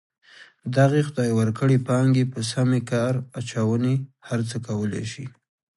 دغې 0.77 1.01
خدای 1.07 1.31
ورکړې 1.39 1.77
پانګې 1.87 2.25
په 2.33 2.39
سمې 2.51 2.81
کار 2.91 3.13
اچونې 3.39 3.95
هر 4.27 4.39
څه 4.49 4.57
کولی 4.67 5.05
شي. 5.11 5.25